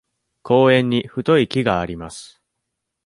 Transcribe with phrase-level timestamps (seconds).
[0.41, 2.41] 公園に太い木があります。